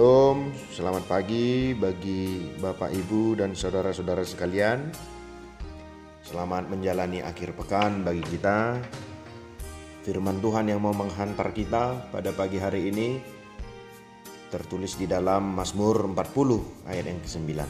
[0.00, 4.88] Shalom, selamat pagi bagi Bapak, Ibu, dan saudara-saudara sekalian.
[6.24, 8.80] Selamat menjalani akhir pekan bagi kita.
[10.00, 13.20] Firman Tuhan yang mau menghantar kita pada pagi hari ini
[14.48, 17.60] tertulis di dalam Mazmur 40 ayat yang ke-9.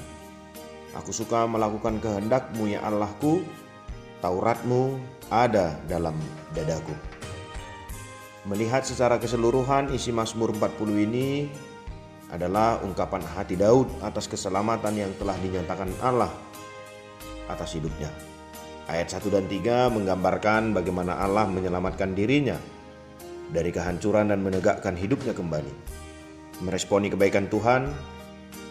[1.03, 3.43] Aku suka melakukan kehendakmu ya Allahku,
[4.23, 5.03] Tauratmu
[5.35, 6.15] ada dalam
[6.55, 6.95] dadaku.
[8.47, 11.51] Melihat secara keseluruhan isi Mazmur 40 ini
[12.31, 16.31] adalah ungkapan hati Daud atas keselamatan yang telah dinyatakan Allah
[17.51, 18.11] atas hidupnya.
[18.91, 22.59] Ayat 1 dan 3 menggambarkan bagaimana Allah menyelamatkan dirinya
[23.51, 25.99] dari kehancuran dan menegakkan hidupnya kembali.
[26.63, 27.91] Meresponi kebaikan Tuhan,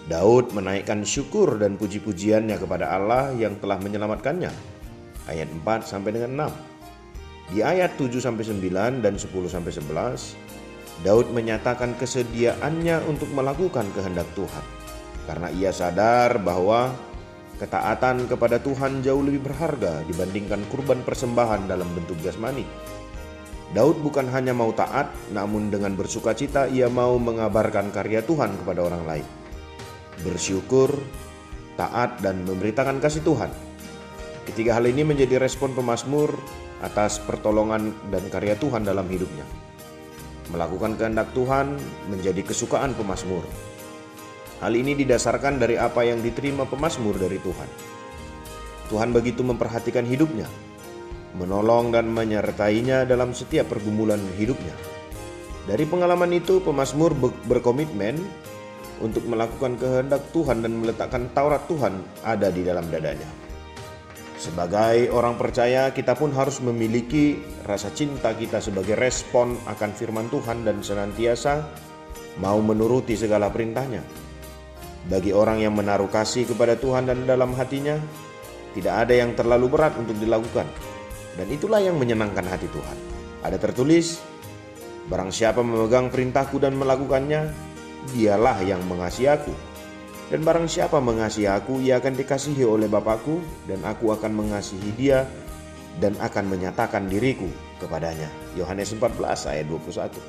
[0.08, 4.52] Daud menaikkan syukur dan puji-pujiannya kepada Allah yang telah menyelamatkannya.
[5.28, 7.56] Ayat 4 sampai dengan 6.
[7.56, 10.59] Di ayat 7 sampai 9 dan 10 sampai 11
[11.00, 14.80] Daud menyatakan kesediaannya untuk melakukan kehendak Tuhan
[15.30, 16.90] karena ia sadar bahwa
[17.62, 22.66] ketaatan kepada Tuhan jauh lebih berharga dibandingkan kurban persembahan dalam bentuk jasmani.
[23.70, 28.82] Daud bukan hanya mau taat, namun dengan bersuka cita ia mau mengabarkan karya Tuhan kepada
[28.82, 29.28] orang lain.
[30.26, 30.98] Bersyukur,
[31.78, 33.54] taat, dan memberitakan kasih Tuhan.
[34.50, 36.34] Ketiga hal ini menjadi respon pemazmur
[36.82, 39.69] atas pertolongan dan karya Tuhan dalam hidupnya.
[40.50, 41.78] Melakukan kehendak Tuhan
[42.10, 43.46] menjadi kesukaan pemazmur.
[44.60, 47.70] Hal ini didasarkan dari apa yang diterima pemazmur dari Tuhan.
[48.90, 50.50] Tuhan begitu memperhatikan hidupnya,
[51.38, 54.74] menolong dan menyertainya dalam setiap pergumulan hidupnya.
[55.70, 57.14] Dari pengalaman itu, pemazmur
[57.46, 58.18] berkomitmen
[59.00, 63.49] untuk melakukan kehendak Tuhan dan meletakkan Taurat Tuhan ada di dalam dadanya.
[64.40, 70.64] Sebagai orang percaya, kita pun harus memiliki rasa cinta kita sebagai respon akan firman Tuhan
[70.64, 71.68] dan senantiasa
[72.40, 74.00] mau menuruti segala perintahnya.
[75.12, 78.00] Bagi orang yang menaruh kasih kepada Tuhan dan dalam hatinya,
[78.72, 80.72] tidak ada yang terlalu berat untuk dilakukan.
[81.36, 82.98] Dan itulah yang menyenangkan hati Tuhan.
[83.44, 84.24] Ada tertulis,
[85.10, 87.50] Barang siapa memegang perintahku dan melakukannya,
[88.14, 89.69] dialah yang mengasihi aku
[90.30, 95.26] dan barang siapa mengasihi aku, ia akan dikasihi oleh Bapakku, dan aku akan mengasihi dia,
[95.98, 97.50] dan akan menyatakan diriku
[97.82, 98.30] kepadanya.
[98.54, 100.22] Yohanes 14 ayat 21.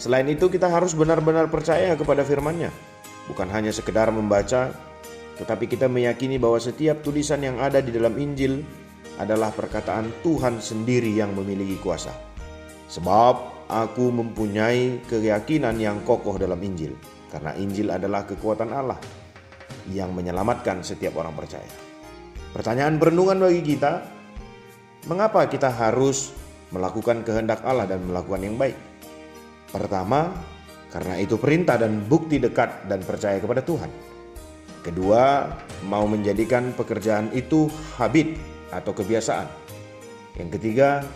[0.00, 2.72] Selain itu kita harus benar-benar percaya kepada firman-Nya.
[3.28, 4.72] Bukan hanya sekedar membaca,
[5.36, 8.64] tetapi kita meyakini bahwa setiap tulisan yang ada di dalam Injil
[9.20, 12.16] adalah perkataan Tuhan sendiri yang memiliki kuasa.
[12.88, 18.98] Sebab aku mempunyai keyakinan yang kokoh dalam Injil karena Injil adalah kekuatan Allah
[19.88, 21.70] yang menyelamatkan setiap orang percaya.
[22.50, 24.02] Pertanyaan perenungan bagi kita,
[25.06, 26.34] mengapa kita harus
[26.74, 28.74] melakukan kehendak Allah dan melakukan yang baik?
[29.70, 30.34] Pertama,
[30.90, 33.90] karena itu perintah dan bukti dekat dan percaya kepada Tuhan.
[34.82, 35.46] Kedua,
[35.86, 38.34] mau menjadikan pekerjaan itu habit
[38.74, 39.46] atau kebiasaan.
[40.34, 41.06] Yang ketiga,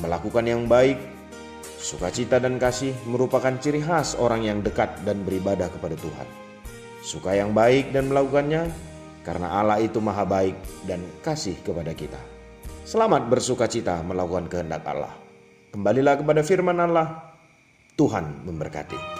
[0.00, 1.19] melakukan yang baik
[1.80, 6.28] Sukacita dan kasih merupakan ciri khas orang yang dekat dan beribadah kepada Tuhan.
[7.00, 8.68] Suka yang baik dan melakukannya
[9.24, 12.20] karena Allah itu maha baik dan kasih kepada kita.
[12.84, 15.16] Selamat bersukacita melakukan kehendak Allah.
[15.72, 17.32] Kembalilah kepada firman Allah.
[17.96, 19.19] Tuhan memberkati.